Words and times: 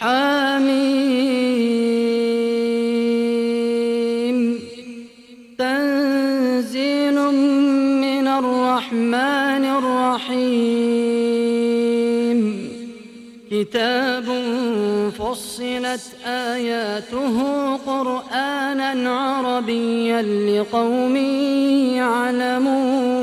حميم. 0.00 0.78
تنزيل 5.58 7.14
من 8.00 8.26
الرحمن 8.28 9.64
الرحيم. 9.78 10.78
كتاب 13.50 14.26
فصلت 15.18 16.06
آياته 16.26 17.36
قرآنا 17.76 19.10
عربيا 19.10 20.22
لقوم 20.22 21.16
يعلمون. 21.96 23.18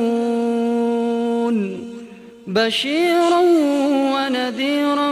بشيرا 2.48 3.42
ونذيرا 4.16 5.12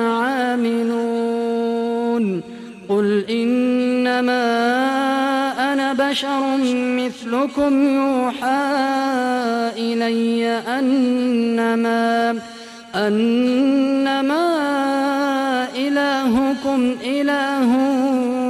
بشر 6.11 6.43
مثلكم 6.99 7.73
يوحى 7.95 8.61
إلي 9.77 10.45
أنما 10.67 12.39
أنما 12.95 14.45
إلهكم 15.75 16.95
إله 17.03 17.69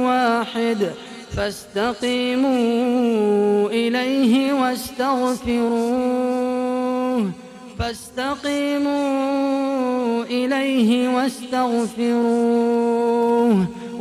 واحد 0.06 0.90
فاستقيموا 1.36 2.50
إليه 3.68 4.52
واستغفروه 4.52 6.02
فاستقيموا 7.78 9.02
إليه 10.24 11.08
واستغفروه. 11.08 12.52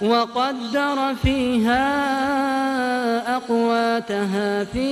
وقدر 0.00 1.14
فيها 1.22 1.86
أقواتها 3.36 4.64
في 4.64 4.90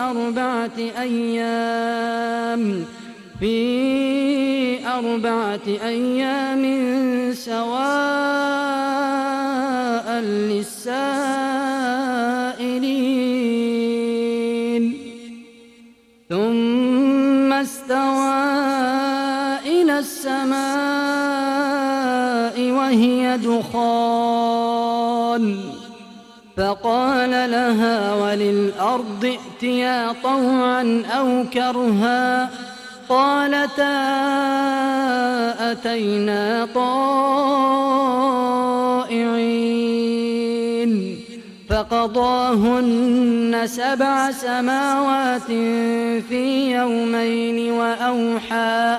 أربعة 0.00 0.78
أيام 0.78 2.84
في 3.40 4.86
أربعة 4.86 5.66
أيام 5.66 6.62
سواء 7.32 7.72
للسائلين. 10.20 11.62
ثم 16.30 17.52
استوى 17.52 18.32
إلى 19.66 19.98
السماء 19.98 20.71
دخان. 23.36 24.92
فقال 26.56 27.30
لها 27.30 28.14
وللأرض 28.14 29.24
ائتيا 29.24 30.14
طوعا 30.22 31.02
أو 31.18 31.44
كرها. 31.54 32.50
قالتا 33.08 34.02
أتينا 35.72 36.68
طائعين. 36.74 37.62
فقضاهن 41.70 43.62
سبع 43.66 44.30
سماوات 44.30 45.46
في 46.28 46.72
يومين 46.76 47.72
وأوحى 47.72 48.98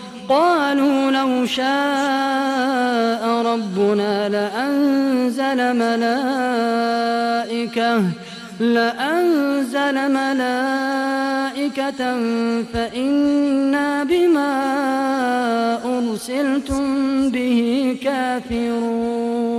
قالوا 0.31 1.11
لو 1.11 1.45
شاء 1.45 3.21
ربنا 3.51 4.29
لأنزل 4.29 5.75
ملائكة 5.75 7.21
لأنزل 8.59 10.11
ملائكة 10.11 12.01
فإنا 12.73 14.03
بما 14.03 14.53
أرسلتم 15.85 16.85
به 17.29 17.97
كافرون. 18.03 19.51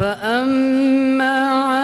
فأما 0.00 1.34
عاد 1.48 1.83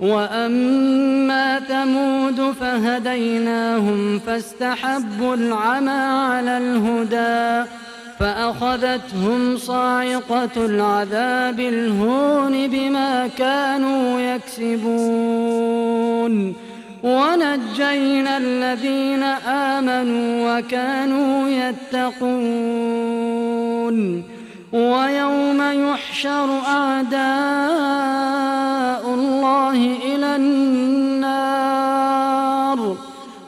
وأما 0.00 1.60
ثمود 1.60 2.54
فهديناهم 2.60 4.18
فاستحبوا 4.18 5.34
العمى 5.34 5.90
على 5.90 6.58
الهدى 6.58 7.68
فأخذتهم 8.20 9.56
صاعقة 9.58 10.56
العذاب 10.56 11.60
الهون 11.60 12.68
بما 12.68 13.26
كانوا 13.38 14.20
يكسبون 14.20 15.70
ونجينا 17.02 18.36
الذين 18.36 19.22
آمنوا 19.46 20.58
وكانوا 20.58 21.48
يتقون 21.48 22.70
ويوم 24.72 25.62
يحشر 25.62 26.58
أعداء 26.66 28.39
الله 29.70 30.14
إلى 30.14 30.36
النار 30.36 31.60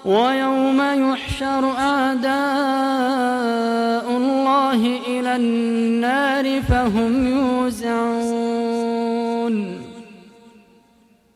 ويوم 0.05 0.81
يحشر 0.81 1.71
أعداء 1.79 2.33
الله 4.17 5.01
إلى 5.07 5.37
النار 5.37 6.63
فهم 6.63 7.27
يوزعون 7.27 8.63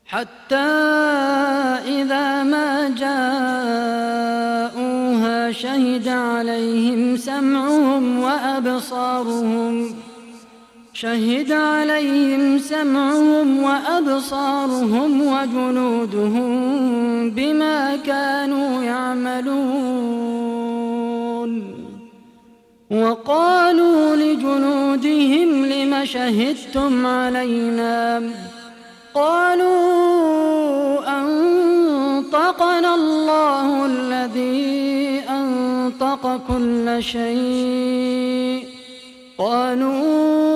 حتى 0.07 0.57
إذا 1.87 2.43
ما 2.43 2.89
جاءوها 2.89 4.33
شهد 5.53 6.09
عليهم 6.09 7.17
سمعهم 7.17 8.19
وأبصارهم 8.19 10.06
شهد 11.01 11.53
عليهم 11.53 12.59
سمعهم 12.59 13.63
وأبصارهم 13.63 15.27
وجنودهم 15.27 16.51
بما 17.31 17.97
كانوا 17.97 18.83
يعملون. 18.83 20.27
وقالوا 22.91 24.17
لجنودهم 24.17 25.67
لم 25.67 26.05
شهدتم 26.05 27.07
علينا؟ 27.07 28.23
قالوا 29.15 29.79
أنطقنا 31.21 32.95
الله 32.95 33.87
الذي 33.87 35.21
أنطق 35.31 36.41
كل 36.49 36.97
شيء. 37.03 38.67
قالوا 39.39 40.56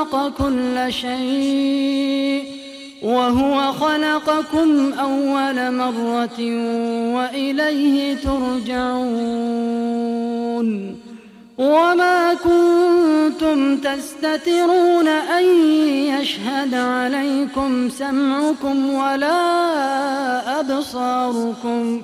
أنطق 0.00 0.32
كل 0.38 0.92
شيء 0.92 2.44
وهو 3.02 3.72
خلقكم 3.72 4.92
أول 4.92 5.74
مرة 5.74 6.40
وإليه 7.14 8.16
ترجعون 8.16 9.10
وما 11.58 12.34
كنتم 12.34 13.76
تستترون 13.76 15.08
أن 15.08 15.44
يشهد 15.84 16.74
عليكم 16.74 17.88
سمعكم 17.88 18.90
ولا 18.94 19.40
أبصاركم 20.60 22.02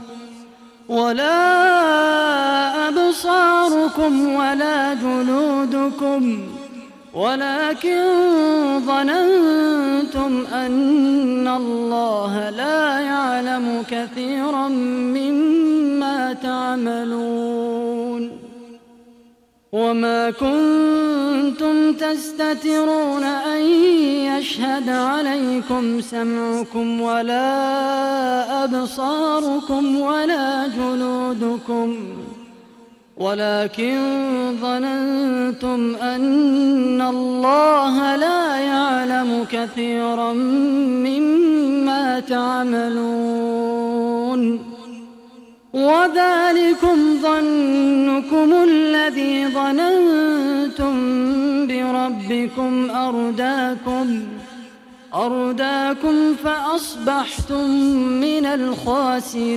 ولا 0.88 1.28
أبصاركم 2.88 4.34
ولا 4.34 4.94
جلودكم 4.94 6.55
ولكن 7.16 8.02
ظننتم 8.86 10.46
أن 10.52 11.48
الله 11.48 12.50
لا 12.50 13.00
يعلم 13.00 13.84
كثيرا 13.90 14.68
مما 14.68 16.32
تعملون 16.32 18.30
وما 19.72 20.30
كنتم 20.30 21.92
تستترون 21.92 23.24
أن 23.24 23.62
يشهد 24.30 24.88
عليكم 24.88 26.00
سمعكم 26.00 27.00
ولا 27.00 28.64
أبصاركم 28.64 30.00
ولا 30.00 30.66
جلودكم 30.66 31.96
ولكن 33.16 33.96
ظننتم 34.60 35.96
أن 35.96 37.00
الله 37.00 38.16
لا 38.16 38.56
يعلم 38.56 39.46
كثيرا 39.52 40.32
مما 40.32 42.20
تعملون. 42.20 43.56
وذلكم 45.72 47.18
ظنكم 47.22 48.52
الذي 48.52 49.46
ظننتم 49.46 50.94
بربكم 51.66 52.90
أرداكم 52.90 54.20
أرداكم 55.14 56.34
فأصبحتم 56.44 57.70
من 58.20 58.46
الخاسرين. 58.46 59.56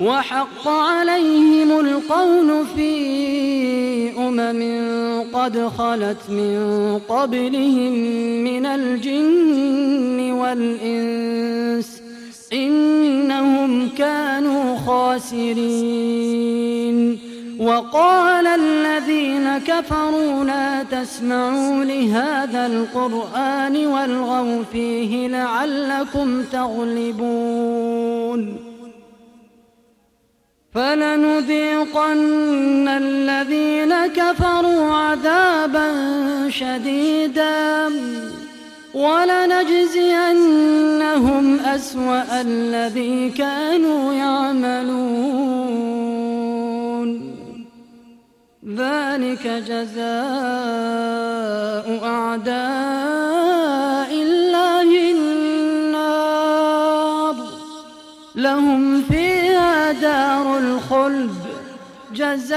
وحق 0.00 0.68
عليهم 0.68 1.80
القول 1.80 2.66
في 2.76 4.18
أمم 4.18 5.22
قد 5.32 5.68
خلت 5.78 6.30
من 6.30 6.98
قبلهم 7.08 7.92
من 8.44 8.66
الجن 8.66 10.32
والإنس 10.32 12.02
إنهم 12.52 13.88
كانوا 13.88 14.76
خاسرين. 14.76 16.36
وقال 17.58 18.46
الذين 18.46 19.58
كفروا 19.58 20.44
لا 20.44 20.82
تسمعوا 20.82 21.84
لهذا 21.84 22.66
القرآن 22.66 23.86
والغوا 23.86 24.62
فيه 24.72 25.28
لعلكم 25.28 26.42
تغلبون. 26.52 27.76
فلنذيقن 30.76 32.18
الذين 32.88 34.06
كفروا 34.06 34.94
عذابا 34.94 35.88
شديدا 36.48 37.88
ولنجزينهم 38.94 40.00
أسوأ 41.60 42.40
الذي 42.40 43.30
كانوا 43.30 44.12
يعملون. 44.12 45.46
ذلك 48.76 49.46
جزاء 49.68 50.06
أعداء 52.04 53.05
جزاء 62.36 62.56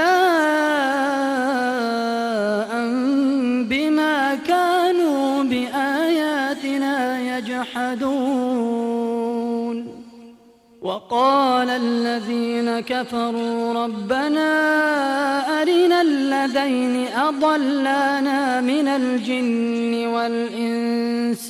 بما 3.70 4.34
كانوا 4.34 5.42
بآياتنا 5.42 7.20
يجحدون. 7.38 8.80
وقال 10.82 11.68
الذين 11.70 12.80
كفروا 12.80 13.84
ربنا 13.84 14.50
أرنا 15.62 16.00
الذين 16.00 17.06
أضلانا 17.06 18.60
من 18.60 18.88
الجن 18.88 20.06
والإنس 20.06 21.49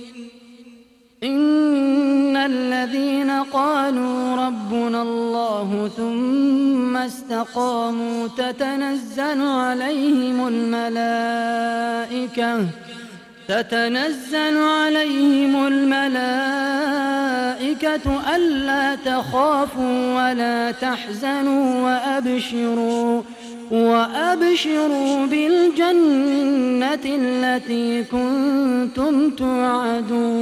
استقاموا 7.05 8.27
تتنزل 8.27 9.41
عليهم 9.41 10.47
الملائكة. 10.47 11.51
تتنزل 13.47 14.57
عليهم 14.57 15.67
الملائكة 15.67 16.75
ألا 18.35 18.95
تخافوا 18.95 20.15
ولا 20.15 20.71
تحزنوا 20.71 21.81
وأبشروا 21.81 23.21
وأبشروا 23.71 25.25
بالجنة 25.25 27.05
التي 27.05 28.03
كنتم 28.03 29.29
توعدون. 29.29 30.41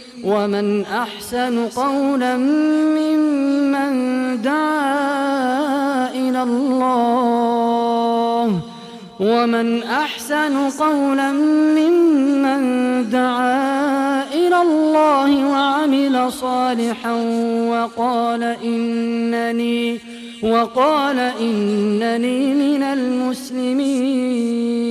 ومن 0.23 0.85
أحسن 0.85 1.67
قولا 1.67 2.37
ممن 2.37 3.91
دعا 4.41 6.11
إلى 6.13 6.43
الله 6.43 8.59
ومن 9.19 9.83
أحسن 9.83 10.69
قولا 10.69 11.31
ممن 11.31 12.61
دعا 13.09 14.23
إلى 14.33 14.61
الله 14.61 15.51
وعمل 15.51 16.31
صالحا 16.31 17.13
وقال 17.69 18.43
إنني 18.43 19.99
وقال 20.43 21.19
إنني 21.19 22.53
من 22.53 22.83
المسلمين 22.83 24.90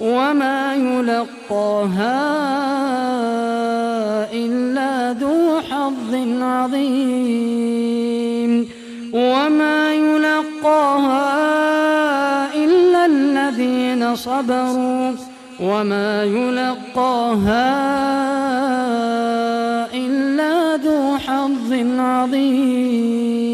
وما 0.00 0.74
يلقاها 0.74 2.24
إلا 4.32 5.12
ذو 5.12 5.60
حظ 5.70 6.14
عظيم. 6.42 7.64
وما 9.12 9.94
يلقاها 9.94 11.24
إلا 12.54 13.06
الذين 13.06 14.16
صبروا. 14.16 15.12
وما 15.60 16.24
يلقاها 16.24 17.74
إلا 19.94 20.76
ذو 20.76 21.18
حظ 21.18 21.72
عظيم. 21.98 23.53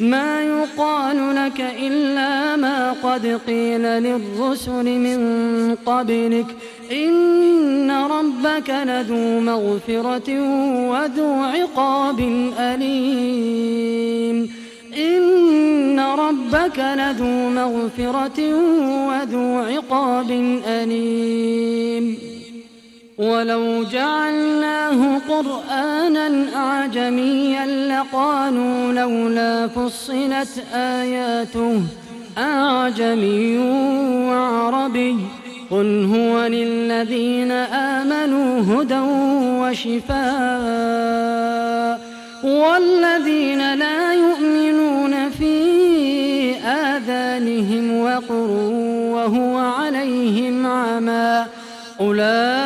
ما 0.00 0.42
يقال 0.42 1.36
لك 1.36 1.74
إلا 1.78 2.56
ما 2.56 2.92
قد 2.92 3.40
قيل 3.46 3.82
للرسل 3.82 4.84
من 4.84 5.18
قبلك. 5.86 6.46
إن 6.92 7.90
ربك 7.90 8.70
لذو 8.70 9.40
مغفرة 9.40 10.40
وذو 10.90 11.32
عقاب 11.32 12.20
أليم. 12.58 14.50
إن 14.98 16.00
ربك 16.00 16.78
لذو 16.78 17.48
مغفرة 17.48 18.54
وذو 19.08 19.58
عقاب 19.58 20.30
أليم. 20.66 22.25
ولو 23.18 23.84
جعلناه 23.84 25.18
قرآنا 25.28 26.46
أعجميا 26.56 27.66
لقالوا 27.88 28.92
لولا 28.92 29.68
فصلت 29.68 30.64
آياته 30.74 31.82
أعجمي 32.38 33.58
وعربي 34.28 35.16
قل 35.70 36.10
هو 36.14 36.46
للذين 36.46 37.50
آمنوا 37.52 38.60
هدى 38.60 39.00
وشفاء 39.60 40.16
والذين 42.44 43.74
لا 43.74 44.12
يؤمنون 44.12 45.30
في 45.30 45.56
آذانهم 46.56 48.00
وقر 48.00 48.50
وهو 49.12 49.58
عليهم 49.58 50.66
عمى 50.66 51.44
أولئك 52.00 52.65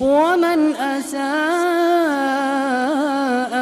ومن 0.00 0.74
أساء 0.74 1.26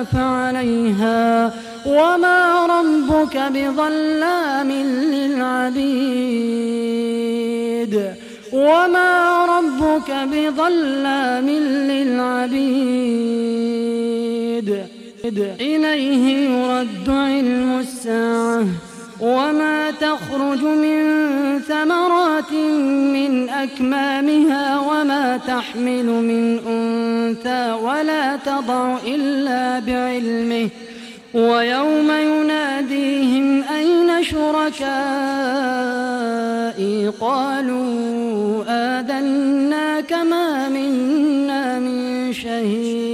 فعليها 0.05 1.53
وما 1.87 2.67
ربك 2.67 3.37
بظلام 3.37 4.71
للعبيد 5.15 6.55
وما 8.53 9.45
ربك 9.47 10.11
بظلام 10.11 11.49
للعبيد 11.91 13.15
إليه 15.61 16.49
يرد 16.49 17.09
علم 17.09 17.79
الساعة 17.81 18.65
وما 19.21 19.91
تخرج 19.91 20.63
من 20.63 21.05
ثمرات 21.61 22.53
من 23.13 23.49
أكمامها 23.49 24.81
وما 24.81 25.37
تحمل 25.37 26.05
من 26.05 26.59
أنثى 26.67 27.73
ولا 27.83 28.37
تضع 28.37 28.97
إلا 29.07 29.79
بعلمه. 29.79 30.69
ويوم 31.35 32.11
يناديهم 32.11 33.65
أين 33.75 34.25
شركائي؟ 34.25 34.85
قالوا 37.21 38.65
آذناك 38.69 40.13
ما 40.13 40.69
منا 40.69 41.79
من 41.79 42.33
شهيد. 42.33 43.14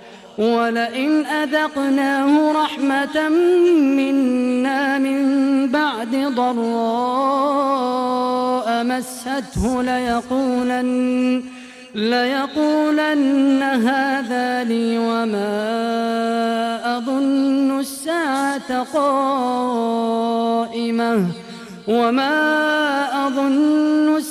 ولئن 0.37 1.25
أذقناه 1.25 2.51
رحمة 2.63 3.29
منا 3.97 4.97
من 4.97 5.21
بعد 5.67 6.15
ضراء 6.35 7.51
مسته 8.83 9.83
ليقولن 9.83 11.43
ليقولن 11.95 13.63
هذا 13.63 14.63
لي 14.63 14.97
وما 14.97 15.77
أظن 16.97 17.79
الساعة 17.79 18.83
قائمة 18.93 20.11
وما 21.87 23.27
أظن 23.27 24.15
الساعة 24.17 24.30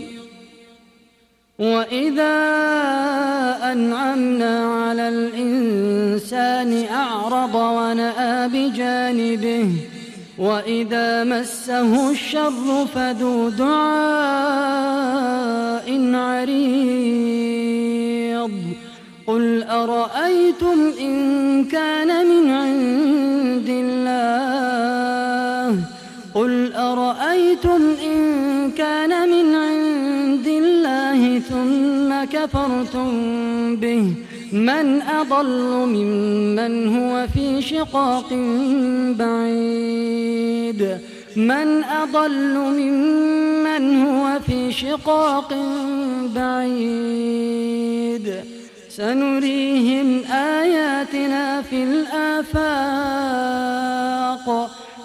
وإذا 1.61 2.37
أنعمنا 3.71 4.65
على 4.65 5.09
الإنسان 5.09 6.85
أعرض 6.85 7.55
ونأى 7.55 8.47
بجانبه 8.47 9.69
وإذا 10.37 11.23
مسه 11.23 12.11
الشر 12.11 12.85
فذو 12.95 13.49
دعاء 13.49 14.61
عريض 16.15 17.31
قل 19.27 19.63
أرأيتم 19.63 20.93
إن 20.99 21.65
كان 21.65 22.27
من 22.27 22.49
عند 22.51 23.69
الله 23.69 25.11
قل 26.35 26.73
أرأيتم 26.73 27.81
إن 28.05 28.71
كان 28.71 29.29
من 29.29 29.40
كفرتم 32.41 33.75
به. 33.75 34.13
من 34.51 35.01
أضل 35.01 35.69
ممن 35.69 36.97
هو 36.97 37.27
في 37.33 37.61
شقاق 37.61 38.29
بعيد. 39.19 40.97
من 41.35 41.83
أضل 41.83 42.57
ممن 42.57 44.03
هو 44.03 44.39
في 44.45 44.71
شقاق 44.71 45.53
بعيد. 46.35 48.33
سنريهم 48.89 50.21
آياتنا 50.31 51.61
في 51.61 51.83
الآفاق. 51.83 52.71